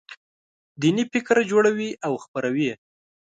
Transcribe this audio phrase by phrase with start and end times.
[0.81, 2.75] دیني فکر جوړوي او خپروي یې.